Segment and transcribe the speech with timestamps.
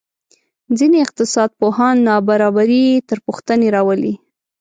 [0.77, 4.13] ځینې اقتصادپوهان نابرابري تر پوښتنې راولي.